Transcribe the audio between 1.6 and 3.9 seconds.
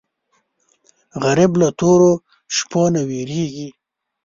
له تورو شپو نه وېرېږي